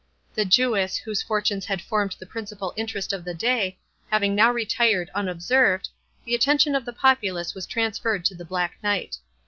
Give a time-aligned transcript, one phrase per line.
[0.33, 3.77] The Jewess, whose fortunes had formed the principal interest of the day,
[4.09, 5.89] having now retired unobserved,
[6.25, 9.17] the attention of the populace was transferred to the Black Knight.